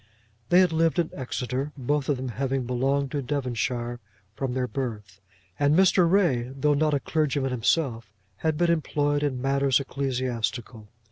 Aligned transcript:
They 0.49 0.61
had 0.61 0.71
lived 0.73 0.97
in 0.97 1.11
Exeter, 1.13 1.73
both 1.77 2.09
of 2.09 2.17
them 2.17 2.29
having 2.29 2.65
belonged 2.65 3.11
to 3.11 3.21
Devonshire 3.21 3.99
from 4.33 4.55
their 4.55 4.67
birth; 4.67 5.21
and 5.59 5.75
Mr. 5.75 6.09
Ray, 6.09 6.51
though 6.55 6.73
not 6.73 6.95
a 6.95 6.99
clergyman 6.99 7.51
himself, 7.51 8.11
had 8.37 8.57
been 8.57 8.71
employed 8.71 9.21
in 9.21 9.39
matters 9.43 9.79
ecclesiastical. 9.79 10.87